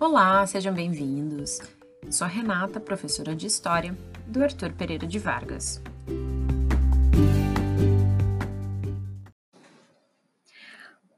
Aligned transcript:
Olá, 0.00 0.46
sejam 0.46 0.72
bem-vindos. 0.72 1.58
Sou 2.08 2.24
a 2.24 2.28
Renata, 2.28 2.78
professora 2.78 3.34
de 3.34 3.48
História 3.48 3.98
do 4.28 4.40
Arthur 4.40 4.72
Pereira 4.72 5.08
de 5.08 5.18
Vargas. 5.18 5.82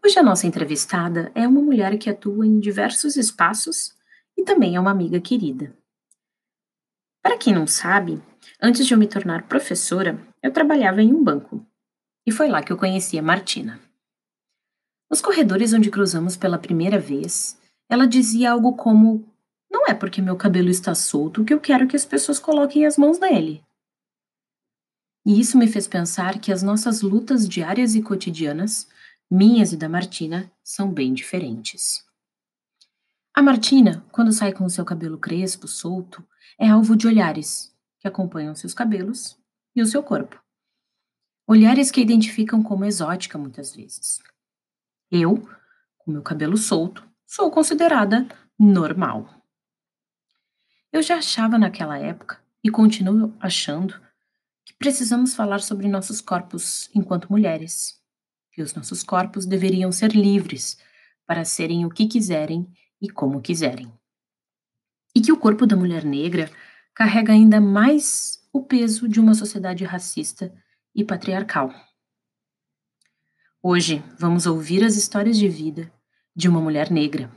Hoje 0.03 0.19
a 0.19 0.23
nossa 0.23 0.47
entrevistada 0.47 1.31
é 1.35 1.47
uma 1.47 1.61
mulher 1.61 1.99
que 1.99 2.09
atua 2.09 2.47
em 2.47 2.59
diversos 2.59 3.17
espaços 3.17 3.95
e 4.35 4.45
também 4.45 4.77
é 4.77 4.81
uma 4.81 4.91
amiga 4.91 5.21
querida. 5.21 5.77
Para 7.23 7.37
quem 7.37 7.53
não 7.53 7.67
sabe, 7.67 8.19
antes 8.63 8.87
de 8.87 8.95
eu 8.95 8.99
me 8.99 9.07
tornar 9.07 9.43
professora, 9.43 10.19
eu 10.43 10.51
trabalhava 10.51 11.03
em 11.03 11.13
um 11.13 11.23
banco. 11.23 11.63
E 12.27 12.33
foi 12.33 12.49
lá 12.49 12.63
que 12.63 12.73
eu 12.73 12.79
conheci 12.79 13.19
a 13.19 13.23
Martina. 13.23 13.79
Nos 15.11 15.21
corredores 15.21 15.75
onde 15.75 15.91
cruzamos 15.91 16.35
pela 16.35 16.57
primeira 16.57 16.99
vez, 16.99 17.60
ela 17.91 18.07
dizia 18.07 18.53
algo 18.53 18.77
como: 18.77 19.29
Não 19.69 19.85
é 19.89 19.93
porque 19.93 20.23
meu 20.23 20.37
cabelo 20.37 20.71
está 20.71 20.95
solto 20.95 21.45
que 21.45 21.53
eu 21.53 21.61
quero 21.61 21.89
que 21.89 21.97
as 21.97 22.07
pessoas 22.07 22.39
coloquem 22.39 22.87
as 22.87 22.97
mãos 22.97 23.19
nele. 23.19 23.65
E 25.27 25.39
isso 25.39 25.59
me 25.59 25.67
fez 25.67 25.89
pensar 25.89 26.39
que 26.39 26.53
as 26.53 26.63
nossas 26.63 27.03
lutas 27.03 27.47
diárias 27.49 27.97
e 27.97 28.01
cotidianas, 28.01 28.89
minhas 29.29 29.73
e 29.73 29.77
da 29.77 29.89
Martina, 29.89 30.51
são 30.63 30.91
bem 30.91 31.13
diferentes. 31.13 32.07
A 33.35 33.43
Martina, 33.43 34.05
quando 34.13 34.33
sai 34.33 34.53
com 34.53 34.65
o 34.65 34.71
seu 34.71 34.85
cabelo 34.85 35.19
crespo, 35.19 35.67
solto, 35.67 36.25
é 36.59 36.69
alvo 36.69 36.97
de 36.97 37.07
olhares 37.07 37.75
que 37.99 38.09
acompanham 38.09 38.55
seus 38.55 38.73
cabelos 38.73 39.37
e 39.75 39.83
o 39.83 39.87
seu 39.87 40.03
corpo. 40.03 40.41
Olhares 41.47 41.91
que 41.91 42.01
a 42.01 42.03
identificam 42.03 42.63
como 42.63 42.85
exótica 42.85 43.37
muitas 43.37 43.75
vezes. 43.75 44.21
Eu, 45.11 45.49
com 45.99 46.13
meu 46.13 46.23
cabelo 46.23 46.57
solto, 46.57 47.10
sou 47.31 47.49
considerada 47.49 48.27
normal. 48.59 49.47
Eu 50.93 51.01
já 51.01 51.19
achava 51.19 51.57
naquela 51.57 51.97
época, 51.97 52.43
e 52.63 52.69
continuo 52.69 53.33
achando, 53.39 53.95
que 54.65 54.75
precisamos 54.75 55.33
falar 55.33 55.61
sobre 55.61 55.87
nossos 55.87 56.21
corpos 56.21 56.91
enquanto 56.93 57.31
mulheres. 57.31 58.03
Que 58.51 58.61
os 58.61 58.75
nossos 58.75 59.05
corpos 59.05 59.47
deveriam 59.47 59.93
ser 59.93 60.11
livres 60.11 60.77
para 61.25 61.45
serem 61.45 61.87
o 61.87 61.89
que 61.89 62.09
quiserem 62.09 62.69
e 63.01 63.09
como 63.09 63.41
quiserem. 63.41 63.93
E 65.15 65.21
que 65.21 65.31
o 65.31 65.39
corpo 65.39 65.69
da 65.69 65.77
mulher 65.77 66.05
negra 66.05 66.51
carrega 66.93 67.33
ainda 67.33 67.61
mais 67.61 68.45
o 68.53 68.65
peso 68.65 69.09
de 69.09 69.21
uma 69.21 69.35
sociedade 69.35 69.85
racista 69.85 70.53
e 70.93 71.05
patriarcal. 71.05 71.73
Hoje 73.63 74.03
vamos 74.19 74.47
ouvir 74.47 74.83
as 74.83 74.97
histórias 74.97 75.39
de 75.39 75.49
vida 75.49 75.93
de 76.35 76.49
uma 76.49 76.61
mulher 76.61 76.91
negra. 76.91 77.31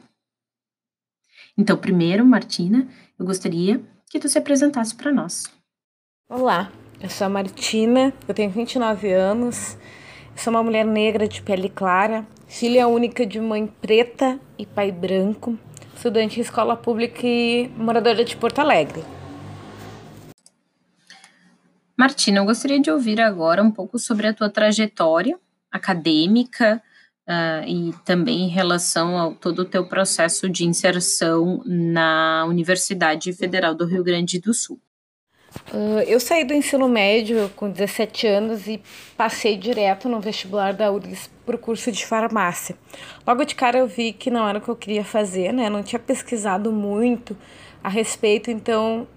Então, 1.57 1.77
primeiro, 1.77 2.25
Martina, 2.25 2.87
eu 3.17 3.25
gostaria 3.25 3.81
que 4.09 4.19
tu 4.19 4.27
se 4.27 4.37
apresentasse 4.37 4.95
para 4.95 5.11
nós. 5.11 5.51
Olá, 6.29 6.71
eu 7.01 7.09
sou 7.09 7.27
a 7.27 7.29
Martina, 7.29 8.13
eu 8.27 8.33
tenho 8.33 8.49
29 8.49 9.11
anos, 9.11 9.77
sou 10.35 10.51
uma 10.51 10.63
mulher 10.63 10.85
negra 10.85 11.27
de 11.27 11.41
pele 11.41 11.69
clara, 11.69 12.25
filha 12.47 12.87
única 12.87 13.25
de 13.25 13.39
mãe 13.39 13.67
preta 13.67 14.39
e 14.57 14.65
pai 14.65 14.91
branco, 14.91 15.57
estudante 15.95 16.39
em 16.39 16.41
escola 16.41 16.75
pública 16.75 17.21
e 17.23 17.67
moradora 17.77 18.23
de 18.23 18.35
Porto 18.35 18.59
Alegre. 18.59 19.03
Martina, 21.95 22.39
eu 22.39 22.45
gostaria 22.45 22.79
de 22.79 22.89
ouvir 22.89 23.21
agora 23.21 23.61
um 23.61 23.71
pouco 23.71 23.99
sobre 23.99 24.27
a 24.27 24.33
tua 24.33 24.49
trajetória 24.49 25.39
acadêmica 25.71 26.81
uh, 27.27 27.67
e 27.67 27.93
também 28.05 28.41
em 28.41 28.49
relação 28.49 29.17
ao 29.17 29.33
todo 29.33 29.59
o 29.59 29.65
teu 29.65 29.85
processo 29.85 30.49
de 30.49 30.65
inserção 30.65 31.61
na 31.65 32.45
Universidade 32.47 33.31
Federal 33.33 33.73
do 33.73 33.85
Rio 33.85 34.03
Grande 34.03 34.39
do 34.39 34.53
Sul. 34.53 34.79
Uh, 35.71 35.99
eu 36.07 36.19
saí 36.19 36.43
do 36.43 36.53
ensino 36.53 36.89
médio 36.89 37.49
com 37.55 37.69
17 37.69 38.25
anos 38.25 38.67
e 38.67 38.81
passei 39.15 39.55
direto 39.55 40.09
no 40.09 40.19
vestibular 40.19 40.73
da 40.73 40.91
URGS 40.91 41.29
para 41.45 41.55
o 41.55 41.59
curso 41.59 41.91
de 41.91 42.05
farmácia. 42.05 42.75
Logo 43.25 43.43
de 43.43 43.53
cara 43.53 43.77
eu 43.77 43.87
vi 43.87 44.13
que 44.13 44.31
não 44.31 44.47
era 44.47 44.57
o 44.57 44.61
que 44.61 44.69
eu 44.69 44.75
queria 44.75 45.03
fazer, 45.03 45.53
né? 45.53 45.69
Não 45.69 45.83
tinha 45.83 45.99
pesquisado 45.99 46.71
muito 46.71 47.37
a 47.83 47.89
respeito, 47.89 48.49
então 48.49 49.07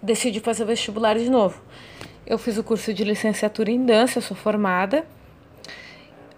decidi 0.00 0.38
fazer 0.38 0.62
o 0.62 0.66
vestibular 0.66 1.18
de 1.18 1.28
novo. 1.28 1.60
Eu 2.26 2.38
fiz 2.38 2.56
o 2.56 2.64
curso 2.64 2.94
de 2.94 3.02
licenciatura 3.02 3.70
em 3.70 3.84
dança, 3.84 4.20
sou 4.20 4.36
formada. 4.36 5.04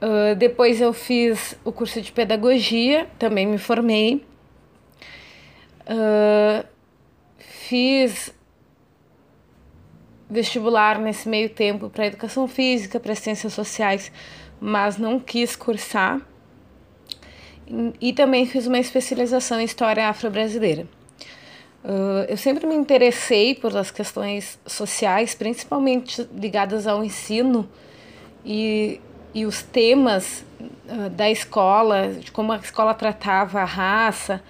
Uh, 0.01 0.35
depois 0.37 0.81
eu 0.81 0.93
fiz 0.93 1.59
o 1.65 1.73
curso 1.73 2.01
de 2.03 2.13
pedagogia, 2.13 3.07
também 3.19 3.47
me 3.47 3.59
formei. 3.59 4.25
Uh, 5.89 6.67
fiz 7.39 8.35
vestibular 10.29 10.99
nesse 10.99 11.29
meio 11.29 11.49
tempo 11.49 11.89
para 11.89 12.07
educação 12.07 12.47
física, 12.47 13.01
para 13.01 13.15
ciências 13.15 13.53
sociais, 13.53 14.13
mas 14.61 14.99
não 14.99 15.19
quis 15.19 15.57
cursar. 15.57 16.21
E 18.01 18.13
também 18.13 18.47
fiz 18.47 18.67
uma 18.67 18.79
especialização 18.79 19.61
em 19.61 19.65
história 19.65 20.09
afro-brasileira. 20.09 20.87
Uh, 21.83 22.27
eu 22.29 22.37
sempre 22.37 22.67
me 22.67 22.75
interessei 22.75 23.55
por 23.55 23.77
as 23.77 23.91
questões 23.91 24.59
sociais, 24.67 25.35
principalmente 25.35 26.29
ligadas 26.35 26.87
ao 26.87 27.03
ensino 27.03 27.69
e, 28.45 29.01
e 29.37 29.45
os 29.45 29.63
temas 29.63 30.47
uh, 30.89 31.11
da 31.11 31.31
escola, 31.31 32.09
de 32.09 32.33
como 32.33 32.53
a 32.53 32.57
escola 32.57 32.95
tratava 32.95 33.61
a 33.61 33.67
raça, 33.67 34.43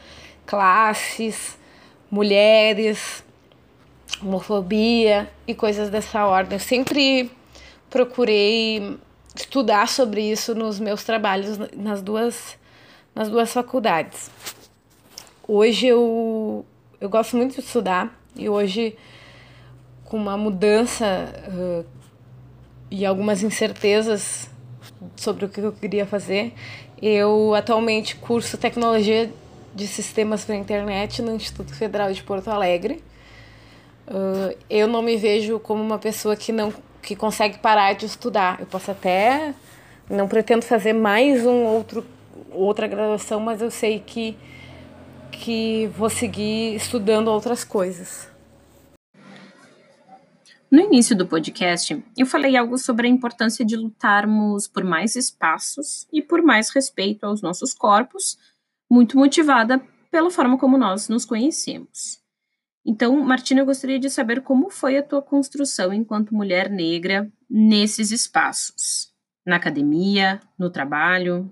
classes, 0.47 1.58
mulheres, 2.08 3.25
homofobia 4.22 5.28
e 5.44 5.56
coisas 5.56 5.91
dessa 5.91 6.25
ordem. 6.25 6.54
Eu 6.54 6.60
sempre 6.60 7.32
procurei 7.91 8.96
estudar 9.34 9.88
sobre 9.88 10.22
isso 10.22 10.54
nos 10.54 10.78
meus 10.78 11.02
trabalhos 11.02 11.58
nas 11.75 12.00
duas, 12.00 12.56
nas 13.12 13.28
duas 13.28 13.52
faculdades. 13.52 14.30
Hoje 15.48 15.88
eu, 15.88 16.64
eu 17.00 17.08
gosto 17.08 17.36
muito 17.36 17.54
de 17.56 17.60
estudar 17.60 18.16
e 18.36 18.48
hoje, 18.48 18.96
com 20.04 20.16
uma 20.16 20.36
mudança 20.36 21.28
uh, 21.48 21.84
e 22.88 23.04
algumas 23.04 23.42
incertezas 23.42 24.48
sobre 25.17 25.44
o 25.44 25.49
que 25.49 25.61
eu 25.61 25.72
queria 25.72 26.06
fazer, 26.06 26.53
eu 27.00 27.55
atualmente 27.55 28.17
curso 28.17 28.56
tecnologia 28.56 29.31
de 29.75 29.87
sistemas 29.87 30.44
para 30.44 30.55
internet 30.55 31.21
no 31.21 31.34
Instituto 31.34 31.75
Federal 31.75 32.12
de 32.12 32.22
Porto 32.22 32.49
Alegre. 32.49 33.03
Uh, 34.09 34.56
eu 34.71 34.87
não 34.87 35.03
me 35.03 35.17
vejo 35.17 35.59
como 35.59 35.83
uma 35.83 35.99
pessoa 35.99 36.34
que 36.37 36.53
não 36.53 36.72
que 37.03 37.15
consegue 37.15 37.59
parar 37.59 37.93
de 37.93 38.06
estudar. 38.06 38.59
Eu 38.59 38.67
posso 38.67 38.91
até 38.91 39.55
não 40.09 40.27
pretendo 40.27 40.65
fazer 40.65 40.93
mais 40.93 41.44
um 41.44 41.65
outro 41.65 42.05
outra 42.50 42.87
graduação, 42.87 43.38
mas 43.38 43.61
eu 43.61 43.71
sei 43.71 44.00
que 44.00 44.37
que 45.31 45.88
vou 45.97 46.09
seguir 46.09 46.75
estudando 46.75 47.28
outras 47.28 47.62
coisas. 47.62 48.28
No 50.71 50.81
início 50.81 51.16
do 51.16 51.27
podcast, 51.27 52.04
eu 52.16 52.27
falei 52.27 52.56
algo 52.56 52.77
sobre 52.77 53.06
a 53.06 53.10
importância 53.10 53.65
de 53.65 53.77
lutarmos 53.77 54.66
por 54.66 54.82
mais 54.82 55.15
espaços 55.15 56.09
e 56.12 56.21
por 56.21 56.43
mais 56.43 56.71
respeito 56.71 57.25
aos 57.25 57.41
nossos 57.41 57.72
corpos, 57.72 58.37
muito 58.91 59.16
motivada 59.16 59.81
pela 60.10 60.31
forma 60.31 60.59
como 60.59 60.76
nós 60.76 61.09
nos 61.09 61.25
conhecemos. 61.25 62.21
Então, 62.84 63.16
Martina, 63.25 63.60
eu 63.60 63.66
gostaria 63.66 63.99
de 63.99 64.10
saber 64.10 64.43
como 64.43 64.69
foi 64.71 64.97
a 64.97 65.03
tua 65.03 65.22
construção 65.22 65.93
enquanto 65.93 66.34
mulher 66.34 66.69
negra 66.69 67.31
nesses 67.49 68.10
espaços, 68.10 69.12
na 69.44 69.56
academia, 69.56 70.40
no 70.58 70.69
trabalho. 70.69 71.49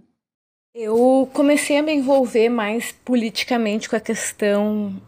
Eu 0.75 1.29
comecei 1.33 1.79
a 1.79 1.83
me 1.83 1.93
envolver 1.93 2.49
mais 2.49 2.91
politicamente 3.05 3.89
com 3.89 3.95
a 3.95 4.01
questão 4.01 5.01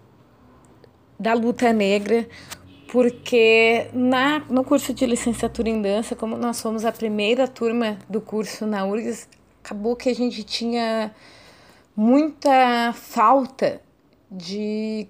da 1.18 1.32
luta 1.32 1.72
negra, 1.72 2.28
porque 2.90 3.88
na, 3.92 4.40
no 4.48 4.64
curso 4.64 4.94
de 4.94 5.04
licenciatura 5.06 5.68
em 5.68 5.80
dança, 5.82 6.14
como 6.14 6.36
nós 6.36 6.60
fomos 6.60 6.84
a 6.84 6.92
primeira 6.92 7.48
turma 7.48 7.98
do 8.08 8.20
curso 8.20 8.66
na 8.66 8.84
URGS, 8.84 9.28
acabou 9.62 9.96
que 9.96 10.08
a 10.08 10.14
gente 10.14 10.44
tinha 10.44 11.14
muita 11.96 12.92
falta 12.92 13.80
de 14.30 15.08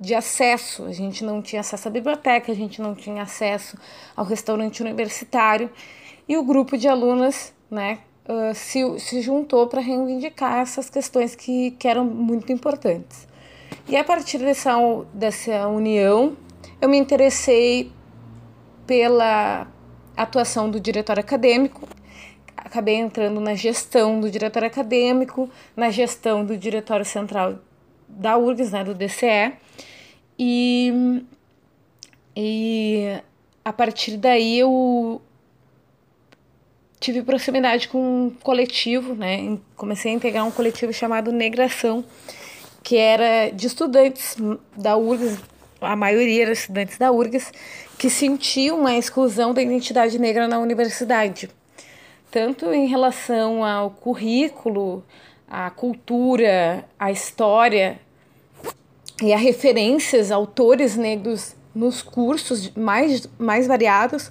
de 0.00 0.14
acesso. 0.14 0.84
A 0.84 0.92
gente 0.92 1.22
não 1.22 1.42
tinha 1.42 1.60
acesso 1.60 1.86
à 1.86 1.90
biblioteca, 1.90 2.50
a 2.50 2.54
gente 2.54 2.80
não 2.80 2.94
tinha 2.94 3.22
acesso 3.22 3.76
ao 4.16 4.24
restaurante 4.24 4.80
universitário. 4.80 5.70
E 6.26 6.38
o 6.38 6.42
grupo 6.42 6.78
de 6.78 6.88
alunas 6.88 7.52
né, 7.70 7.98
se, 8.54 8.98
se 8.98 9.20
juntou 9.20 9.66
para 9.66 9.80
reivindicar 9.80 10.60
essas 10.60 10.88
questões 10.88 11.34
que, 11.34 11.72
que 11.72 11.86
eram 11.86 12.04
muito 12.04 12.50
importantes. 12.50 13.28
E 13.88 13.96
a 13.96 14.02
partir 14.02 14.38
dessa, 14.38 14.72
dessa 15.12 15.68
união, 15.68 16.36
eu 16.80 16.88
me 16.88 16.96
interessei 16.96 17.92
pela 18.86 19.66
atuação 20.16 20.70
do 20.70 20.80
diretório 20.80 21.20
acadêmico, 21.20 21.86
acabei 22.56 22.96
entrando 22.96 23.40
na 23.40 23.54
gestão 23.54 24.20
do 24.20 24.30
diretório 24.30 24.66
acadêmico, 24.66 25.50
na 25.76 25.90
gestão 25.90 26.44
do 26.44 26.56
diretório 26.56 27.04
central 27.04 27.58
da 28.08 28.36
URGS, 28.36 28.72
né, 28.72 28.84
do 28.84 28.94
DCE, 28.94 29.52
e, 30.38 31.22
e 32.34 33.20
a 33.64 33.72
partir 33.72 34.16
daí 34.16 34.58
eu 34.58 35.20
tive 36.98 37.22
proximidade 37.22 37.88
com 37.88 38.26
um 38.26 38.30
coletivo, 38.42 39.14
né, 39.14 39.58
comecei 39.76 40.12
a 40.12 40.14
integrar 40.14 40.46
um 40.46 40.50
coletivo 40.50 40.92
chamado 40.92 41.30
Negração, 41.30 42.04
que 42.82 42.96
era 42.96 43.50
de 43.50 43.66
estudantes 43.66 44.36
da 44.76 44.96
URGS, 44.96 45.38
a 45.80 45.96
maioria 45.96 46.42
era 46.42 46.52
estudantes 46.52 46.98
da 46.98 47.10
URGS, 47.10 47.52
que 47.98 48.08
sentiam 48.08 48.80
uma 48.80 48.94
exclusão 48.94 49.52
da 49.52 49.62
identidade 49.62 50.18
negra 50.18 50.48
na 50.48 50.58
universidade, 50.58 51.50
tanto 52.30 52.72
em 52.72 52.86
relação 52.86 53.64
ao 53.64 53.90
currículo, 53.90 55.04
à 55.48 55.70
cultura, 55.70 56.84
à 56.98 57.10
história 57.10 57.98
e 59.22 59.32
a 59.32 59.36
referências, 59.36 60.30
autores 60.30 60.96
negros 60.96 61.54
nos 61.74 62.02
cursos 62.02 62.70
mais, 62.70 63.28
mais 63.38 63.66
variados, 63.66 64.30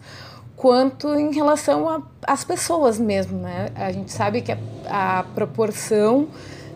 quanto 0.56 1.14
em 1.16 1.34
relação 1.34 2.04
às 2.26 2.44
pessoas 2.44 3.00
mesmo, 3.00 3.40
né? 3.40 3.70
A 3.76 3.92
gente 3.92 4.12
sabe 4.12 4.42
que 4.42 4.52
a, 4.52 4.58
a 5.20 5.24
proporção 5.24 6.28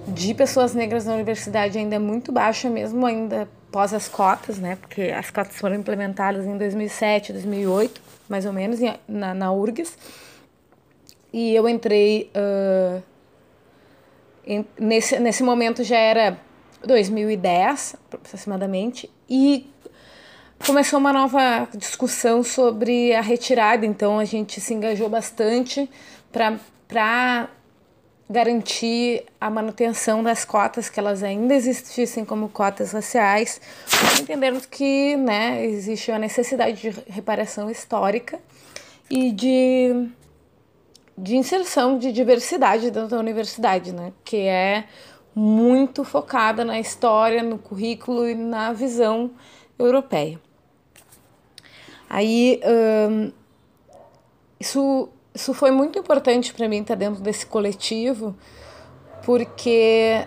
de 0.07 0.33
pessoas 0.33 0.73
negras 0.73 1.05
na 1.05 1.13
universidade 1.13 1.77
ainda 1.77 1.95
é 1.95 1.99
muito 1.99 2.31
baixa, 2.31 2.69
mesmo 2.69 3.05
ainda 3.05 3.47
pós 3.73 3.91
as 3.91 4.07
cotas, 4.07 4.59
né? 4.59 4.77
Porque 4.79 5.01
as 5.01 5.31
cotas 5.31 5.57
foram 5.57 5.75
implementadas 5.75 6.45
em 6.45 6.55
2007, 6.55 7.33
2008, 7.33 7.99
mais 8.29 8.45
ou 8.45 8.53
menos, 8.53 8.79
na, 9.07 9.33
na 9.33 9.51
URGS. 9.51 9.97
E 11.33 11.55
eu 11.55 11.67
entrei. 11.67 12.29
Uh, 12.35 13.01
em, 14.45 14.63
nesse, 14.79 15.19
nesse 15.19 15.41
momento 15.41 15.83
já 15.83 15.97
era 15.97 16.37
2010, 16.85 17.95
aproximadamente, 18.13 19.09
e 19.27 19.67
começou 20.63 20.99
uma 20.99 21.11
nova 21.11 21.67
discussão 21.75 22.43
sobre 22.43 23.15
a 23.15 23.21
retirada. 23.21 23.87
Então 23.87 24.19
a 24.19 24.25
gente 24.25 24.61
se 24.61 24.71
engajou 24.75 25.09
bastante 25.09 25.89
para 26.31 27.49
garantir 28.29 29.25
a 29.39 29.49
manutenção 29.49 30.23
das 30.23 30.45
cotas, 30.45 30.89
que 30.89 30.99
elas 30.99 31.21
ainda 31.23 31.53
existissem 31.53 32.23
como 32.23 32.49
cotas 32.49 32.91
raciais, 32.91 33.59
entendermos 34.21 34.65
que 34.65 35.15
né, 35.17 35.65
existe 35.65 36.11
a 36.11 36.17
necessidade 36.17 36.81
de 36.81 36.89
reparação 37.07 37.69
histórica 37.69 38.39
e 39.09 39.31
de, 39.31 40.07
de 41.17 41.35
inserção 41.35 41.97
de 41.97 42.11
diversidade 42.11 42.89
dentro 42.89 43.09
da 43.09 43.19
universidade, 43.19 43.91
né, 43.91 44.13
que 44.23 44.37
é 44.37 44.85
muito 45.35 46.03
focada 46.03 46.63
na 46.63 46.79
história, 46.79 47.43
no 47.43 47.57
currículo 47.57 48.27
e 48.27 48.35
na 48.35 48.71
visão 48.71 49.31
europeia. 49.77 50.39
Aí, 52.09 52.61
hum, 53.09 53.31
isso 54.59 55.09
isso 55.33 55.53
foi 55.53 55.71
muito 55.71 55.97
importante 55.97 56.53
para 56.53 56.67
mim 56.69 56.81
estar 56.81 56.95
dentro 56.95 57.21
desse 57.21 57.45
coletivo, 57.45 58.35
porque 59.25 60.25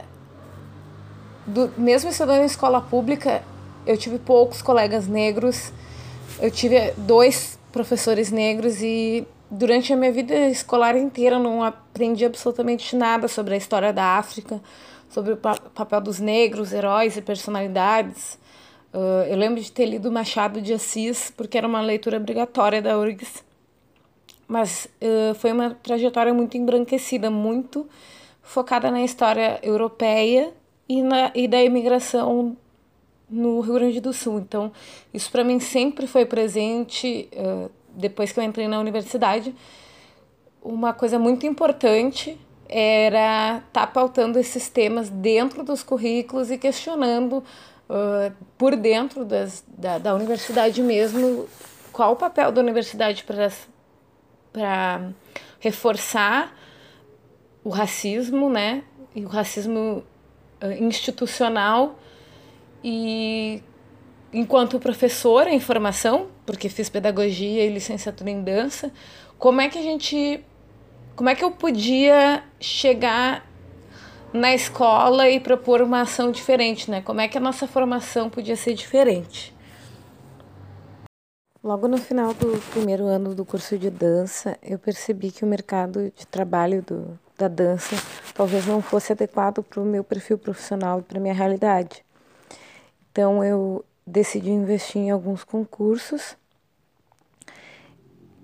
do, 1.47 1.73
mesmo 1.77 2.11
estudando 2.11 2.43
em 2.43 2.47
escola 2.47 2.81
pública, 2.81 3.43
eu 3.87 3.97
tive 3.97 4.19
poucos 4.19 4.61
colegas 4.61 5.07
negros, 5.07 5.73
eu 6.41 6.51
tive 6.51 6.93
dois 6.97 7.57
professores 7.71 8.33
negros 8.33 8.83
e 8.83 9.27
durante 9.49 9.93
a 9.93 9.97
minha 9.97 10.11
vida 10.11 10.35
escolar 10.49 10.97
inteira 10.97 11.37
eu 11.37 11.43
não 11.43 11.63
aprendi 11.63 12.25
absolutamente 12.25 12.97
nada 12.97 13.29
sobre 13.29 13.55
a 13.55 13.57
história 13.57 13.93
da 13.93 14.19
África, 14.19 14.61
sobre 15.09 15.35
o 15.35 15.37
papel 15.37 16.01
dos 16.01 16.19
negros, 16.19 16.73
heróis 16.73 17.17
e 17.17 17.23
personalidades. 17.23 18.39
Uh, 18.93 19.29
eu 19.29 19.37
lembro 19.37 19.61
de 19.61 19.71
ter 19.71 19.87
lido 19.87 20.11
Machado 20.11 20.61
de 20.61 20.73
Assis, 20.73 21.31
porque 21.37 21.57
era 21.57 21.69
uma 21.69 21.81
leitura 21.81 22.17
obrigatória 22.17 22.83
da 22.83 22.99
URGS 22.99 23.45
mas 24.47 24.89
uh, 25.01 25.35
foi 25.35 25.53
uma 25.53 25.71
trajetória 25.71 26.33
muito 26.33 26.57
embranquecida, 26.57 27.31
muito 27.31 27.87
focada 28.43 28.91
na 28.91 29.03
história 29.03 29.59
europeia 29.63 30.53
e, 30.89 31.03
na, 31.03 31.33
e 31.35 31.49
da 31.49 31.63
imigração 31.63 32.57
no 33.29 33.61
Rio 33.61 33.75
Grande 33.75 34.01
do 34.01 34.13
Sul. 34.13 34.39
Então, 34.39 34.71
isso 35.13 35.31
para 35.31 35.43
mim 35.43 35.59
sempre 35.59 36.07
foi 36.07 36.25
presente 36.25 37.29
uh, 37.33 37.71
depois 37.91 38.31
que 38.31 38.39
eu 38.39 38.45
entrei 38.45 38.69
na 38.69 38.79
universidade. 38.79 39.55
Uma 40.63 40.93
coisa 40.93 41.19
muito 41.19 41.47
importante 41.47 42.39
era 42.69 43.59
estar 43.59 43.87
tá 43.87 43.87
pautando 43.87 44.39
esses 44.39 44.69
temas 44.69 45.09
dentro 45.09 45.63
dos 45.63 45.83
currículos 45.83 46.51
e 46.51 46.59
questionando 46.59 47.39
uh, 47.89 48.33
por 48.59 48.77
dentro 48.77 49.25
das, 49.25 49.65
da, 49.69 49.99
da 49.99 50.15
universidade 50.15 50.83
mesmo 50.83 51.47
qual 51.93 52.13
o 52.13 52.17
papel 52.17 52.53
da 52.53 52.61
universidade 52.61 53.25
para 53.25 53.51
para 54.57 55.11
reforçar 55.61 56.57
o 57.63 57.69
racismo, 57.69 58.49
né? 58.49 58.85
E 59.15 59.23
o 59.23 59.29
racismo 59.29 60.03
uh, 60.65 60.83
institucional 60.83 61.99
e 62.83 63.63
enquanto 64.33 64.81
professora 64.81 65.51
em 65.51 65.61
formação, 65.61 66.29
porque 66.47 66.71
fiz 66.71 66.89
pedagogia 66.89 67.67
e 67.67 67.69
licenciatura 67.69 68.31
em 68.31 68.43
dança, 68.43 68.91
como 69.39 69.61
é 69.61 69.69
que 69.69 69.77
a 69.77 69.83
gente 69.83 70.43
como 71.15 71.29
é 71.29 71.35
que 71.35 71.45
eu 71.45 71.51
podia 71.51 72.43
chegar 72.59 73.47
na 74.33 74.55
escola 74.55 75.29
e 75.29 75.39
propor 75.39 75.83
uma 75.83 76.01
ação 76.01 76.31
diferente, 76.31 76.91
né? 76.91 77.03
Como 77.03 77.21
é 77.21 77.29
que 77.29 77.37
a 77.37 77.41
nossa 77.43 77.67
formação 77.67 78.31
podia 78.31 78.57
ser 78.57 78.73
diferente? 78.73 79.55
Logo 81.67 81.89
no 81.89 81.99
final 81.99 82.33
do 82.33 82.63
primeiro 82.71 83.07
ano 83.07 83.35
do 83.35 83.45
curso 83.45 83.77
de 83.77 83.91
dança, 83.91 84.57
eu 84.63 84.79
percebi 84.79 85.33
que 85.33 85.45
o 85.45 85.49
mercado 85.49 86.13
de 86.17 86.25
trabalho 86.25 86.81
do, 86.81 87.19
da 87.37 87.49
dança 87.49 87.97
talvez 88.33 88.65
não 88.65 88.81
fosse 88.81 89.11
adequado 89.11 89.65
para 89.65 89.81
o 89.81 89.85
meu 89.85 90.05
perfil 90.05 90.39
profissional 90.39 91.01
e 91.01 91.03
para 91.03 91.19
minha 91.19 91.35
realidade. 91.35 92.05
Então 93.11 93.43
eu 93.43 93.85
decidi 94.07 94.49
investir 94.49 95.03
em 95.03 95.11
alguns 95.11 95.43
concursos 95.43 96.37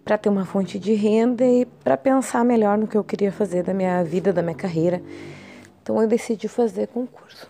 para 0.05 0.19
ter 0.19 0.29
uma 0.29 0.45
fonte 0.45 0.77
de 0.77 0.93
renda 0.93 1.45
e 1.45 1.65
para 1.65 1.97
pensar 1.97 2.45
melhor 2.45 2.77
no 2.77 2.89
que 2.89 2.97
eu 2.97 3.05
queria 3.05 3.31
fazer 3.31 3.63
da 3.63 3.73
minha 3.73 4.03
vida, 4.03 4.33
da 4.33 4.43
minha 4.43 4.57
carreira. 4.57 5.01
Então 5.81 6.03
eu 6.03 6.09
decidi 6.09 6.49
fazer 6.49 6.89
concurso. 6.89 7.49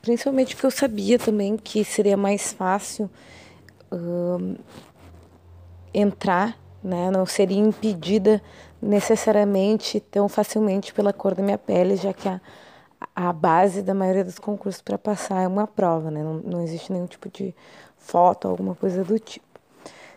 Principalmente 0.00 0.54
porque 0.54 0.68
eu 0.68 0.70
sabia 0.70 1.18
também 1.18 1.58
que 1.58 1.84
seria 1.84 2.16
mais 2.16 2.54
fácil 2.54 3.10
uh, 3.92 4.58
entrar, 5.92 6.56
né? 6.82 7.10
Não 7.10 7.26
seria 7.26 7.58
impedida 7.58 8.42
necessariamente 8.80 10.00
tão 10.00 10.28
facilmente 10.28 10.92
pela 10.92 11.12
cor 11.12 11.34
da 11.34 11.42
minha 11.42 11.58
pele, 11.58 11.96
já 11.96 12.12
que 12.12 12.28
a, 12.28 12.40
a 13.14 13.32
base 13.32 13.82
da 13.82 13.94
maioria 13.94 14.24
dos 14.24 14.38
concursos 14.38 14.80
para 14.80 14.96
passar 14.96 15.42
é 15.42 15.48
uma 15.48 15.66
prova, 15.66 16.10
né? 16.10 16.22
Não, 16.22 16.34
não 16.34 16.62
existe 16.62 16.92
nenhum 16.92 17.06
tipo 17.06 17.28
de 17.28 17.54
foto, 17.96 18.48
alguma 18.48 18.74
coisa 18.74 19.04
do 19.04 19.18
tipo. 19.18 19.46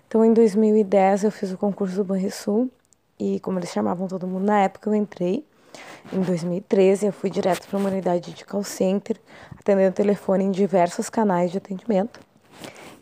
Então, 0.07 0.23
em 0.23 0.31
2010, 0.31 1.23
eu 1.23 1.31
fiz 1.31 1.51
o 1.51 1.57
concurso 1.57 1.95
do 1.95 2.03
Banrisul 2.03 2.69
e, 3.19 3.39
como 3.39 3.59
eles 3.59 3.71
chamavam 3.71 4.07
todo 4.07 4.27
mundo 4.27 4.45
na 4.45 4.59
época, 4.59 4.89
eu 4.89 4.95
entrei. 4.95 5.45
Em 6.11 6.21
2013, 6.21 7.07
eu 7.07 7.13
fui 7.13 7.29
direto 7.29 7.67
para 7.67 7.79
uma 7.79 7.89
unidade 7.89 8.31
de 8.31 8.45
call 8.45 8.63
center, 8.63 9.19
atendendo 9.57 9.95
telefone 9.95 10.43
em 10.43 10.51
diversos 10.51 11.09
canais 11.09 11.51
de 11.51 11.57
atendimento. 11.57 12.19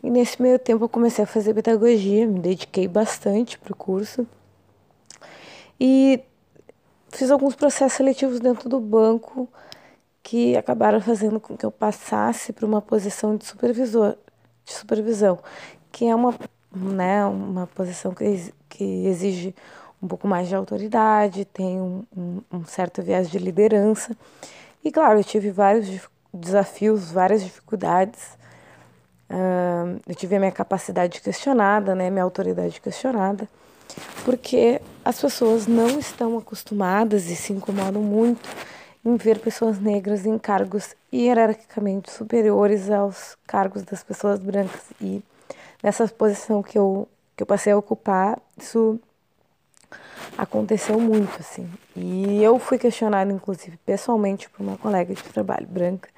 E 0.02 0.10
nesse 0.10 0.42
meio 0.42 0.58
tempo 0.58 0.84
eu 0.84 0.88
comecei 0.88 1.24
a 1.24 1.26
fazer 1.26 1.54
pedagogia, 1.54 2.26
me 2.26 2.40
dediquei 2.40 2.88
bastante 2.88 3.58
para 3.58 3.72
o 3.72 3.76
curso. 3.76 4.26
E 5.78 6.20
fiz 7.10 7.30
alguns 7.30 7.54
processos 7.54 7.96
seletivos 7.96 8.40
dentro 8.40 8.68
do 8.68 8.80
banco 8.80 9.48
que 10.22 10.56
acabaram 10.56 11.00
fazendo 11.00 11.38
com 11.38 11.56
que 11.56 11.64
eu 11.64 11.70
passasse 11.70 12.52
para 12.52 12.66
uma 12.66 12.80
posição 12.80 13.36
de 13.36 13.44
supervisor, 13.44 14.16
de 14.64 14.72
supervisão, 14.72 15.38
que 15.90 16.06
é 16.06 16.14
uma, 16.14 16.34
né, 16.74 17.24
uma 17.26 17.66
posição 17.66 18.12
que, 18.12 18.52
que 18.68 19.06
exige 19.06 19.54
um 20.02 20.08
pouco 20.08 20.26
mais 20.26 20.48
de 20.48 20.54
autoridade, 20.54 21.44
tem 21.44 21.80
um, 21.80 22.04
um, 22.16 22.40
um 22.52 22.64
certo 22.64 23.02
viés 23.02 23.30
de 23.30 23.38
liderança. 23.38 24.16
E 24.84 24.90
claro, 24.90 25.20
eu 25.20 25.24
tive 25.24 25.50
vários 25.50 25.88
desafios, 26.32 27.12
várias 27.12 27.42
dificuldades, 27.42 28.36
Uh, 29.32 29.98
eu 30.06 30.14
tive 30.14 30.36
a 30.36 30.38
minha 30.38 30.52
capacidade 30.52 31.22
questionada, 31.22 31.94
né, 31.94 32.10
minha 32.10 32.22
autoridade 32.22 32.78
questionada, 32.82 33.48
porque 34.26 34.78
as 35.02 35.18
pessoas 35.18 35.66
não 35.66 35.98
estão 35.98 36.36
acostumadas 36.36 37.30
e 37.30 37.34
se 37.34 37.50
incomodam 37.54 38.02
muito 38.02 38.46
em 39.02 39.16
ver 39.16 39.38
pessoas 39.38 39.80
negras 39.80 40.26
em 40.26 40.38
cargos 40.38 40.94
hierarquicamente 41.10 42.12
superiores 42.12 42.90
aos 42.90 43.36
cargos 43.46 43.82
das 43.82 44.02
pessoas 44.02 44.38
brancas. 44.38 44.82
E 45.00 45.22
nessa 45.82 46.06
posição 46.08 46.62
que 46.62 46.78
eu, 46.78 47.08
que 47.34 47.42
eu 47.42 47.46
passei 47.46 47.72
a 47.72 47.78
ocupar, 47.78 48.38
isso 48.56 49.00
aconteceu 50.36 51.00
muito, 51.00 51.34
assim. 51.40 51.68
E 51.96 52.42
eu 52.42 52.58
fui 52.58 52.78
questionada, 52.78 53.32
inclusive, 53.32 53.78
pessoalmente 53.78 54.48
por 54.50 54.62
uma 54.62 54.76
colega 54.76 55.14
de 55.14 55.22
trabalho 55.22 55.66
branca, 55.66 56.08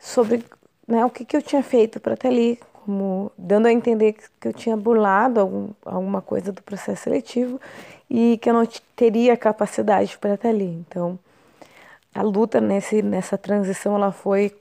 sobre 0.00 0.42
né, 0.86 1.04
o 1.04 1.10
que, 1.10 1.24
que 1.24 1.36
eu 1.36 1.42
tinha 1.42 1.62
feito 1.62 2.00
para 2.00 2.14
estar 2.14 2.28
ali, 2.28 2.58
como 2.72 3.32
dando 3.36 3.66
a 3.66 3.72
entender 3.72 4.14
que 4.40 4.48
eu 4.48 4.52
tinha 4.52 4.76
burlado 4.76 5.40
algum, 5.40 5.68
alguma 5.84 6.20
coisa 6.20 6.52
do 6.52 6.62
processo 6.62 7.04
seletivo 7.04 7.60
e 8.08 8.38
que 8.38 8.50
eu 8.50 8.54
não 8.54 8.66
teria 8.94 9.36
capacidade 9.36 10.16
para 10.18 10.34
estar 10.34 10.48
ali. 10.48 10.84
Então, 10.86 11.18
a 12.14 12.22
luta 12.22 12.60
nesse, 12.60 13.02
nessa 13.02 13.36
transição 13.36 13.96
ela 13.96 14.12
foi 14.12 14.54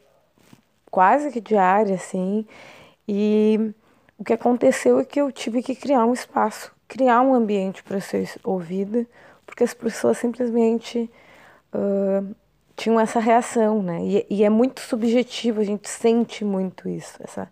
quase 0.90 1.32
que 1.32 1.42
diária, 1.42 1.96
assim, 1.96 2.46
e 3.08 3.74
o 4.18 4.24
que 4.24 4.34
aconteceu 4.34 5.00
é 5.00 5.06
que 5.06 5.20
eu 5.20 5.32
tive 5.32 5.62
que 5.62 5.76
criar 5.76 6.06
um 6.06 6.14
espaço, 6.14 6.72
criar 6.88 7.22
um 7.22 7.34
ambiente 7.34 7.84
para 7.84 8.00
ser 8.00 8.30
ouvida, 8.44 9.06
porque 9.46 9.64
as 9.64 9.74
pessoas 9.74 10.18
simplesmente 10.18 11.10
uh, 11.74 12.36
tinham 12.76 13.00
essa 13.00 13.20
reação, 13.20 13.84
né? 13.84 14.00
E, 14.04 14.26
e, 14.30 14.44
é 14.44 14.50
muito 14.50 14.82
subjetivo, 14.82 15.62
a 15.62 15.64
gente 15.64 15.90
sente 15.90 16.44
muito 16.44 16.90
isso, 16.90 17.16
essa, 17.20 17.52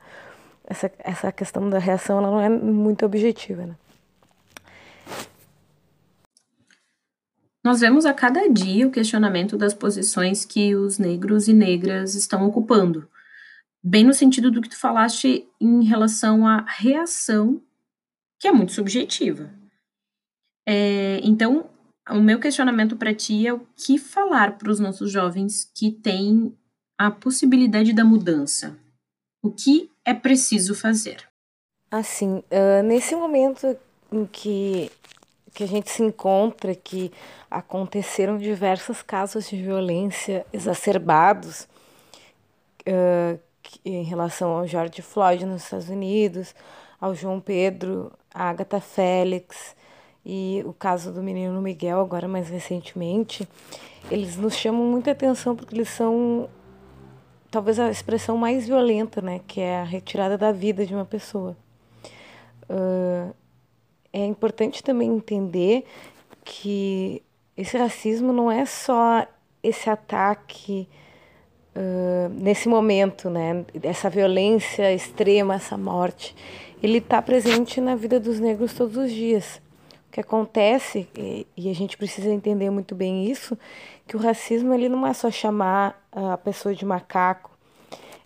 essa, 0.65 0.91
essa 0.99 1.31
questão 1.31 1.69
da 1.69 1.79
reação, 1.79 2.17
ela 2.17 2.31
não 2.31 2.39
é 2.39 2.49
muito 2.49 3.05
objetiva, 3.05 3.65
né? 3.65 3.75
Nós 7.63 7.79
vemos 7.79 8.07
a 8.07 8.13
cada 8.13 8.49
dia 8.49 8.87
o 8.87 8.91
questionamento 8.91 9.55
das 9.55 9.73
posições 9.73 10.43
que 10.43 10.75
os 10.75 10.97
negros 10.97 11.47
e 11.47 11.53
negras 11.53 12.15
estão 12.15 12.47
ocupando, 12.47 13.07
bem 13.83 14.03
no 14.03 14.13
sentido 14.13 14.49
do 14.49 14.61
que 14.61 14.69
tu 14.69 14.79
falaste 14.79 15.47
em 15.59 15.83
relação 15.83 16.47
à 16.47 16.65
reação, 16.67 17.61
que 18.39 18.47
é 18.47 18.51
muito 18.51 18.71
subjetiva. 18.71 19.51
É, 20.67 21.19
então, 21.23 21.69
o 22.09 22.19
meu 22.19 22.39
questionamento 22.39 22.95
para 22.95 23.13
ti 23.13 23.45
é 23.45 23.53
o 23.53 23.65
que 23.75 23.97
falar 23.97 24.57
para 24.57 24.71
os 24.71 24.79
nossos 24.79 25.11
jovens 25.11 25.69
que 25.75 25.91
têm 25.91 26.55
a 26.97 27.11
possibilidade 27.11 27.93
da 27.93 28.03
mudança? 28.03 28.77
O 29.43 29.51
que 29.51 29.89
é 30.05 30.13
preciso 30.13 30.75
fazer? 30.75 31.27
Assim, 31.89 32.43
uh, 32.51 32.83
nesse 32.83 33.15
momento 33.15 33.75
em 34.11 34.25
que, 34.25 34.91
que 35.53 35.63
a 35.63 35.67
gente 35.67 35.89
se 35.89 36.03
encontra, 36.03 36.73
que 36.75 37.11
aconteceram 37.49 38.37
diversos 38.37 39.01
casos 39.01 39.49
de 39.49 39.61
violência 39.61 40.45
exacerbados 40.53 41.67
uh, 42.87 43.39
em 43.83 44.03
relação 44.03 44.51
ao 44.51 44.67
George 44.67 45.01
Floyd 45.01 45.45
nos 45.45 45.63
Estados 45.63 45.89
Unidos, 45.89 46.55
ao 46.99 47.15
João 47.15 47.39
Pedro, 47.39 48.11
a 48.33 48.49
Agatha 48.49 48.79
Félix, 48.79 49.75
e 50.25 50.61
o 50.65 50.73
caso 50.73 51.11
do 51.11 51.23
menino 51.23 51.59
Miguel, 51.61 51.99
agora 51.99 52.27
mais 52.27 52.49
recentemente, 52.49 53.47
eles 54.09 54.37
nos 54.37 54.55
chamam 54.55 54.85
muita 54.85 55.11
atenção 55.11 55.55
porque 55.55 55.75
eles 55.75 55.89
são 55.89 56.47
talvez 57.49 57.79
a 57.79 57.89
expressão 57.89 58.37
mais 58.37 58.67
violenta, 58.67 59.21
né, 59.21 59.41
que 59.45 59.59
é 59.59 59.79
a 59.79 59.83
retirada 59.83 60.37
da 60.37 60.51
vida 60.51 60.85
de 60.85 60.95
uma 60.95 61.05
pessoa. 61.05 61.57
Uh, 62.69 63.33
é 64.13 64.25
importante 64.25 64.81
também 64.81 65.09
entender 65.09 65.85
que 66.45 67.21
esse 67.57 67.77
racismo 67.77 68.31
não 68.31 68.49
é 68.49 68.65
só 68.65 69.27
esse 69.61 69.89
ataque 69.89 70.87
uh, 71.75 72.29
nesse 72.29 72.69
momento, 72.69 73.29
né, 73.29 73.65
essa 73.83 74.09
violência 74.09 74.93
extrema, 74.93 75.55
essa 75.55 75.77
morte. 75.77 76.33
Ele 76.81 76.99
está 76.99 77.21
presente 77.21 77.81
na 77.81 77.95
vida 77.95 78.19
dos 78.19 78.39
negros 78.39 78.73
todos 78.73 78.95
os 78.95 79.11
dias. 79.11 79.61
Que 80.11 80.19
acontece, 80.19 81.07
e, 81.17 81.47
e 81.55 81.69
a 81.69 81.73
gente 81.73 81.97
precisa 81.97 82.29
entender 82.29 82.69
muito 82.69 82.93
bem 82.93 83.25
isso, 83.29 83.57
que 84.05 84.15
o 84.15 84.19
racismo 84.19 84.73
ele 84.73 84.89
não 84.89 85.07
é 85.07 85.13
só 85.13 85.31
chamar 85.31 86.05
a 86.11 86.37
pessoa 86.37 86.75
de 86.75 86.85
macaco, 86.85 87.49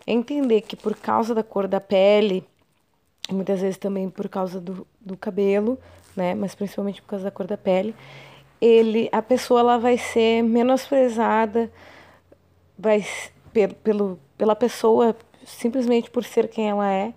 é 0.06 0.12
entender 0.12 0.62
que 0.62 0.76
por 0.76 0.96
causa 0.96 1.34
da 1.34 1.42
cor 1.42 1.68
da 1.68 1.80
pele, 1.80 2.44
muitas 3.30 3.60
vezes 3.60 3.76
também 3.76 4.10
por 4.10 4.28
causa 4.28 4.60
do, 4.60 4.86
do 5.00 5.16
cabelo, 5.16 5.78
né, 6.16 6.34
mas 6.34 6.54
principalmente 6.54 7.00
por 7.02 7.08
causa 7.08 7.24
da 7.24 7.30
cor 7.30 7.46
da 7.46 7.56
pele, 7.56 7.94
ele, 8.60 9.08
a 9.12 9.20
pessoa 9.20 9.60
ela 9.60 9.78
vai 9.78 9.98
ser 9.98 10.42
menosprezada, 10.42 11.70
vai 12.78 13.04
pelo, 13.82 14.18
pela 14.36 14.56
pessoa 14.56 15.16
simplesmente 15.44 16.10
por 16.10 16.24
ser 16.24 16.48
quem 16.48 16.68
ela 16.68 16.90
é 16.90 17.12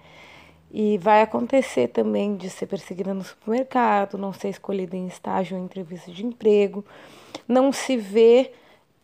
e 0.72 0.98
vai 0.98 1.22
acontecer 1.22 1.88
também 1.88 2.36
de 2.36 2.50
ser 2.50 2.68
perseguida 2.68 3.14
no 3.14 3.24
supermercado, 3.24 4.18
não 4.18 4.32
ser 4.32 4.50
escolhida 4.50 4.96
em 4.96 5.08
estágio 5.08 5.58
ou 5.58 5.64
entrevista 5.64 6.12
de 6.12 6.26
emprego, 6.26 6.86
não 7.48 7.72
se 7.72 7.98
vê 7.98 8.52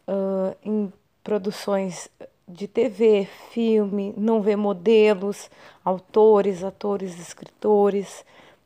uh, 0.07 0.55
em 0.63 0.91
produções 1.23 2.09
de 2.47 2.67
TV, 2.67 3.27
filme, 3.51 4.13
não 4.15 4.41
vê 4.41 4.55
modelos, 4.55 5.49
autores, 5.83 6.63
atores, 6.63 7.19
escritores, 7.19 8.23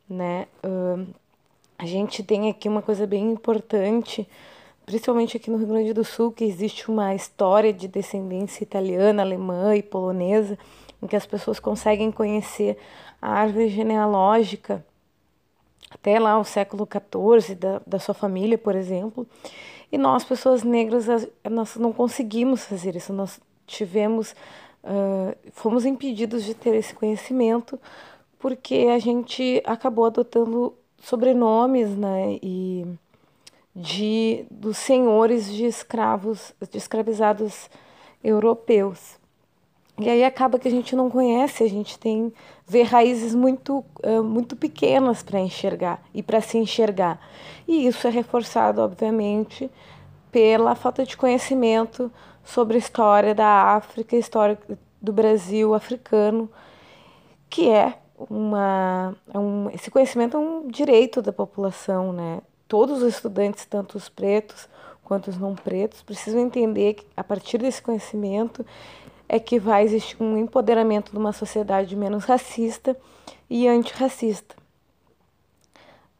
né? 0.08 0.46
Uh, 0.62 1.06
a 1.78 1.86
gente 1.86 2.22
tem 2.22 2.50
aqui 2.50 2.68
uma 2.68 2.82
coisa 2.82 3.06
bem 3.06 3.30
importante, 3.30 4.28
principalmente 4.84 5.38
aqui 5.38 5.50
no 5.50 5.56
Rio 5.56 5.68
Grande 5.68 5.94
do 5.94 6.04
Sul, 6.04 6.30
que 6.30 6.44
existe 6.44 6.90
uma 6.90 7.14
história 7.14 7.72
de 7.72 7.88
descendência 7.88 8.62
italiana, 8.62 9.22
alemã 9.22 9.74
e 9.74 9.82
polonesa, 9.82 10.58
em 11.02 11.06
que 11.06 11.16
as 11.16 11.26
pessoas 11.26 11.58
conseguem 11.58 12.10
conhecer 12.10 12.76
a 13.20 13.30
árvore 13.30 13.68
genealógica 13.68 14.84
até 15.90 16.18
lá 16.18 16.38
o 16.38 16.44
século 16.44 16.86
XIV 16.86 17.54
da, 17.56 17.82
da 17.86 17.98
sua 17.98 18.14
família, 18.14 18.56
por 18.56 18.76
exemplo. 18.76 19.26
E 19.90 19.98
nós, 19.98 20.22
pessoas 20.22 20.62
negras, 20.62 21.06
nós 21.50 21.76
não 21.76 21.92
conseguimos 21.92 22.64
fazer 22.64 22.94
isso. 22.94 23.12
Nós 23.12 23.40
tivemos, 23.66 24.34
uh, 24.84 25.36
fomos 25.52 25.84
impedidos 25.84 26.44
de 26.44 26.54
ter 26.54 26.74
esse 26.76 26.94
conhecimento 26.94 27.78
porque 28.38 28.88
a 28.90 28.98
gente 28.98 29.62
acabou 29.66 30.06
adotando 30.06 30.74
sobrenomes, 30.98 31.90
né, 31.90 32.38
e 32.42 32.86
de 33.76 34.44
dos 34.50 34.78
senhores 34.78 35.52
de 35.52 35.66
escravos, 35.66 36.54
de 36.70 36.78
escravizados 36.78 37.70
europeus. 38.24 39.19
E 40.00 40.08
aí 40.08 40.24
acaba 40.24 40.58
que 40.58 40.68
a 40.68 40.70
gente 40.70 40.96
não 40.96 41.10
conhece, 41.10 41.62
a 41.62 41.68
gente 41.68 41.98
tem 41.98 42.32
vê 42.66 42.82
raízes 42.82 43.34
muito 43.34 43.84
uh, 44.04 44.22
muito 44.22 44.56
pequenas 44.56 45.22
para 45.22 45.40
enxergar 45.40 46.02
e 46.14 46.22
para 46.22 46.40
se 46.40 46.56
enxergar. 46.56 47.20
E 47.66 47.86
isso 47.86 48.06
é 48.06 48.10
reforçado, 48.10 48.80
obviamente, 48.80 49.70
pela 50.30 50.74
falta 50.74 51.04
de 51.04 51.16
conhecimento 51.16 52.10
sobre 52.44 52.76
a 52.76 52.78
história 52.78 53.34
da 53.34 53.74
África, 53.74 54.16
história 54.16 54.58
do 55.00 55.12
Brasil 55.12 55.74
africano, 55.74 56.48
que 57.48 57.68
é 57.68 57.94
uma 58.28 59.14
é 59.32 59.38
um, 59.38 59.70
esse 59.70 59.90
conhecimento 59.90 60.36
é 60.36 60.40
um 60.40 60.68
direito 60.68 61.22
da 61.22 61.32
população, 61.32 62.12
né? 62.12 62.40
Todos 62.68 63.02
os 63.02 63.14
estudantes, 63.14 63.64
tanto 63.64 63.96
os 63.96 64.08
pretos 64.08 64.68
quanto 65.02 65.28
os 65.28 65.38
não 65.38 65.56
pretos, 65.56 66.02
precisam 66.02 66.40
entender 66.40 66.94
que 66.94 67.04
a 67.16 67.24
partir 67.24 67.58
desse 67.58 67.82
conhecimento 67.82 68.64
é 69.32 69.38
que 69.38 69.60
vai 69.60 69.84
existir 69.84 70.20
um 70.20 70.36
empoderamento 70.36 71.12
de 71.12 71.16
uma 71.16 71.32
sociedade 71.32 71.94
menos 71.94 72.24
racista 72.24 72.96
e 73.48 73.68
antirracista. 73.68 74.56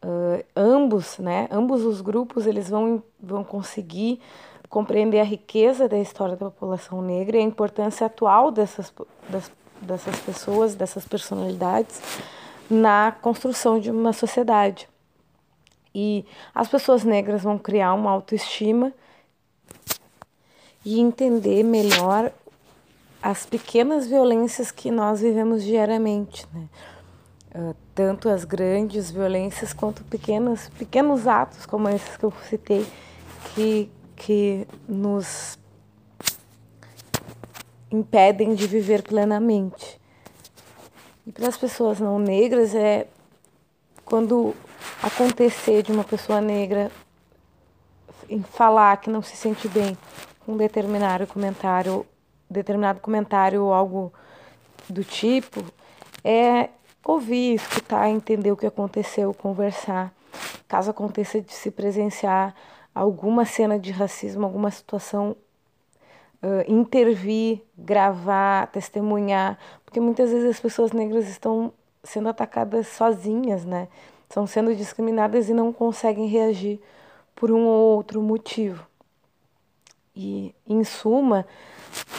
Uh, 0.01 0.45
ambos, 0.55 1.19
né, 1.19 1.49
ambos 1.51 1.83
os 1.83 2.01
grupos, 2.01 2.47
eles 2.47 2.71
vão, 2.71 3.03
vão 3.21 3.43
conseguir 3.43 4.21
compreender 4.69 5.19
a 5.19 5.25
riqueza 5.25 5.89
da 5.89 5.99
história 5.99 6.37
da 6.37 6.53
população 6.53 7.03
negra 7.03 7.37
e 7.37 7.41
a 7.41 7.43
importância 7.43 8.07
atual 8.07 8.53
dessas, 8.53 8.93
das, 9.29 9.51
dessas 9.83 10.17
pessoas, 10.21 10.77
dessas 10.77 11.05
personalidades 11.05 12.01
na 12.71 13.11
construção 13.21 13.81
de 13.81 13.91
uma 13.91 14.13
sociedade. 14.13 14.89
E 15.93 16.25
as 16.55 16.69
pessoas 16.69 17.03
negras 17.03 17.43
vão 17.43 17.59
criar 17.59 17.93
uma 17.93 18.13
autoestima 18.13 18.93
e 20.85 21.01
entender 21.01 21.65
melhor 21.65 22.33
as 23.23 23.45
pequenas 23.45 24.07
violências 24.07 24.71
que 24.71 24.91
nós 24.91 25.21
vivemos 25.21 25.63
diariamente, 25.63 26.47
né? 26.53 26.69
Uh, 27.53 27.75
tanto 27.95 28.29
as 28.29 28.45
grandes 28.45 29.11
violências 29.11 29.73
quanto 29.73 30.05
pequenos, 30.05 30.69
pequenos 30.79 31.27
atos 31.27 31.67
como 31.67 31.89
esses 31.89 32.17
que 32.17 32.25
eu 32.25 32.33
citei, 32.49 32.87
que, 33.55 33.91
que 34.15 34.67
nos 34.89 35.59
impedem 37.91 38.55
de 38.55 38.67
viver 38.69 39.03
plenamente. 39.03 40.01
E 41.27 41.33
para 41.33 41.49
as 41.49 41.57
pessoas 41.57 41.99
não 41.99 42.19
negras 42.19 42.75
é 42.75 43.09
quando 44.05 44.55
acontecer 45.03 45.83
de 45.83 45.93
uma 45.93 46.05
pessoa 46.05 46.41
negra 46.41 46.91
falar 48.53 48.97
que 48.99 49.11
não 49.11 49.23
se 49.23 49.37
sente 49.37 49.67
bem 49.69 49.99
com 50.41 50.53
um 50.53 50.57
determinado 50.57 51.27
comentário 51.27 52.07
determinado 52.51 53.01
comentário 53.01 53.65
ou 53.65 53.73
algo 53.73 54.13
do 54.89 55.05
tipo, 55.05 55.65
é 56.25 56.69
ouvir, 57.05 57.55
escutar, 57.55 58.09
entender 58.09 58.51
o 58.51 58.57
que 58.57 58.67
aconteceu, 58.67 59.33
conversar. 59.33 60.13
Caso 60.69 60.91
aconteça 60.91 61.41
de 61.41 61.53
se 61.53 61.71
presenciar 61.71 62.55
alguma 62.95 63.45
cena 63.45 63.79
de 63.79 63.91
racismo, 63.93 64.45
alguma 64.45 64.71
situação 64.71 65.37
uh, 66.43 66.71
intervir, 66.71 67.63
gravar, 67.77 68.67
testemunhar, 68.69 69.59
porque 69.85 70.01
muitas 70.01 70.31
vezes 70.31 70.51
as 70.51 70.61
pessoas 70.61 70.93
negras 70.93 71.29
estão 71.29 71.73
sendo 72.03 72.29
atacadas 72.29 72.89
sozinhas, 72.89 73.65
né? 73.65 73.89
Estão 74.29 74.47
sendo 74.47 74.75
discriminadas 74.75 75.49
e 75.49 75.55
não 75.55 75.73
conseguem 75.73 76.27
reagir 76.27 76.81
por 77.35 77.51
um 77.51 77.65
ou 77.65 77.97
outro 77.97 78.23
motivo. 78.23 78.90
E, 80.15 80.55
em 80.67 80.83
suma, 80.85 81.47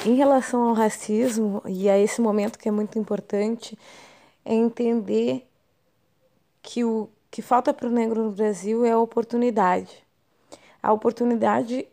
em 0.05 0.15
relação 0.15 0.69
ao 0.69 0.73
racismo, 0.73 1.61
e 1.65 1.89
a 1.89 1.97
esse 1.97 2.21
momento 2.21 2.57
que 2.57 2.69
é 2.69 2.71
muito 2.71 2.97
importante, 2.97 3.77
é 4.43 4.53
entender 4.53 5.47
que 6.61 6.83
o 6.83 7.09
que 7.29 7.41
falta 7.41 7.73
para 7.73 7.87
o 7.87 7.91
negro 7.91 8.23
no 8.23 8.31
Brasil 8.31 8.85
é 8.85 8.91
a 8.91 8.99
oportunidade. 8.99 10.03
A 10.83 10.91
oportunidade 10.91 11.87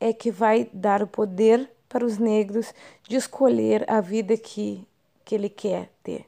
é 0.00 0.12
que 0.12 0.30
vai 0.30 0.68
dar 0.72 1.02
o 1.02 1.06
poder 1.06 1.70
para 1.88 2.04
os 2.04 2.16
negros 2.18 2.72
de 3.02 3.16
escolher 3.16 3.84
a 3.90 4.00
vida 4.00 4.36
que, 4.36 4.86
que 5.24 5.34
ele 5.34 5.50
quer 5.50 5.90
ter. 6.02 6.24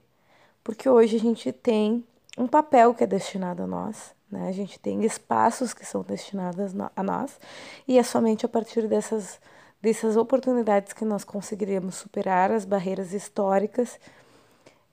Porque 0.62 0.88
hoje 0.88 1.17
a 1.17 1.21
gente 1.21 1.50
tem 1.52 2.05
um 2.37 2.47
papel 2.47 2.95
que 2.95 3.05
é 3.05 3.07
destinado 3.07 3.62
a 3.62 3.67
nós, 3.67 4.14
né? 4.32 4.48
a 4.48 4.52
gente 4.52 4.80
tem 4.80 5.04
espaços 5.04 5.74
que 5.74 5.84
são 5.84 6.02
destinados 6.02 6.72
a 6.96 7.02
nós, 7.02 7.38
e 7.86 7.98
é 7.98 8.02
somente 8.02 8.46
a 8.46 8.48
partir 8.48 8.88
dessas, 8.88 9.38
dessas 9.80 10.16
oportunidades 10.16 10.92
que 10.92 11.04
nós 11.04 11.22
conseguiremos 11.22 11.96
superar 11.96 12.50
as 12.50 12.64
barreiras 12.64 13.12
históricas 13.12 14.00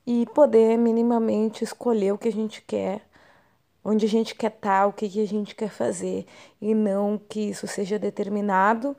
e 0.06 0.26
poder 0.36 0.78
minimamente 0.78 1.64
escolher 1.64 2.12
o 2.12 2.18
que 2.18 2.28
a 2.28 2.32
gente 2.32 2.62
quer 2.62 3.08
onde 3.84 4.06
a 4.06 4.10
gente 4.10 4.36
quer 4.36 4.52
estar, 4.52 4.82
tá, 4.82 4.88
o 4.88 4.94
que, 4.94 5.06
a 5.06 5.26
gente 5.26 5.56
quer 5.56 5.70
fazer, 5.70 6.26
e 6.62 6.76
não 6.76 7.18
que 7.18 7.50
isso 7.50 7.68
seja 7.68 7.98
determinado 7.98 8.96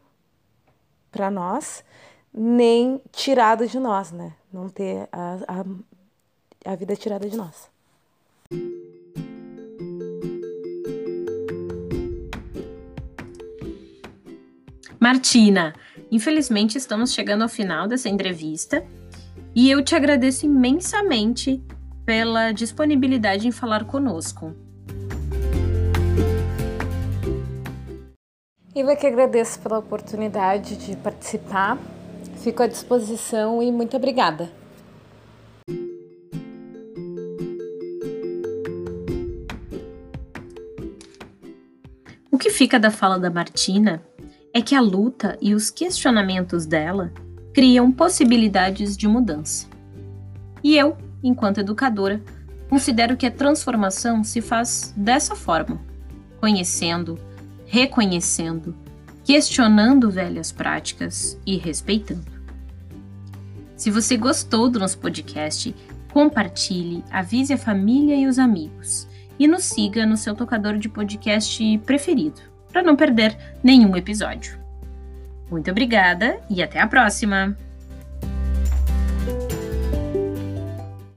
para 1.10 1.30
nós, 1.30 1.84
nem 2.32 3.00
tirado 3.12 3.66
de 3.66 3.78
nós, 3.78 4.10
né? 4.12 4.34
Não 4.52 4.68
ter 4.68 5.08
a, 5.12 5.38
a, 5.46 6.72
a 6.72 6.76
vida 6.76 6.96
tirada 6.96 7.28
de 7.28 7.36
nós. 7.36 7.68
Martina, 15.00 15.72
infelizmente 16.12 16.76
estamos 16.76 17.14
chegando 17.14 17.40
ao 17.40 17.48
final 17.48 17.88
dessa 17.88 18.06
entrevista 18.06 18.84
e 19.54 19.70
eu 19.70 19.82
te 19.82 19.94
agradeço 19.94 20.44
imensamente 20.44 21.64
pela 22.04 22.52
disponibilidade 22.52 23.48
em 23.48 23.50
falar 23.50 23.86
conosco. 23.86 24.54
Eu 28.76 28.90
é 28.90 28.94
que 28.94 29.06
agradeço 29.06 29.58
pela 29.60 29.78
oportunidade 29.78 30.76
de 30.76 30.94
participar. 30.98 31.78
Fico 32.42 32.62
à 32.62 32.66
disposição 32.66 33.62
e 33.62 33.72
muito 33.72 33.96
obrigada. 33.96 34.52
O 42.30 42.36
que 42.38 42.50
fica 42.50 42.78
da 42.78 42.90
fala 42.90 43.18
da 43.18 43.30
Martina 43.30 44.02
é 44.52 44.60
que 44.60 44.74
a 44.74 44.80
luta 44.80 45.38
e 45.40 45.54
os 45.54 45.70
questionamentos 45.70 46.66
dela 46.66 47.12
criam 47.52 47.90
possibilidades 47.90 48.96
de 48.96 49.06
mudança. 49.06 49.66
E 50.62 50.76
eu, 50.76 50.96
enquanto 51.22 51.58
educadora, 51.58 52.20
considero 52.68 53.16
que 53.16 53.26
a 53.26 53.30
transformação 53.30 54.22
se 54.22 54.40
faz 54.40 54.92
dessa 54.96 55.34
forma, 55.34 55.80
conhecendo, 56.40 57.18
reconhecendo, 57.66 58.76
questionando 59.24 60.10
velhas 60.10 60.50
práticas 60.50 61.38
e 61.46 61.56
respeitando. 61.56 62.40
Se 63.76 63.90
você 63.90 64.16
gostou 64.16 64.68
do 64.68 64.78
nosso 64.78 64.98
podcast, 64.98 65.74
compartilhe, 66.12 67.04
avise 67.10 67.52
a 67.52 67.58
família 67.58 68.16
e 68.16 68.26
os 68.26 68.38
amigos 68.38 69.08
e 69.38 69.48
nos 69.48 69.64
siga 69.64 70.04
no 70.04 70.16
seu 70.16 70.34
tocador 70.34 70.76
de 70.76 70.88
podcast 70.88 71.78
preferido, 71.86 72.49
para 72.72 72.82
não 72.82 72.96
perder 72.96 73.36
nenhum 73.62 73.96
episódio. 73.96 74.58
Muito 75.50 75.70
obrigada 75.70 76.38
e 76.48 76.62
até 76.62 76.80
a 76.80 76.86
próxima! 76.86 77.56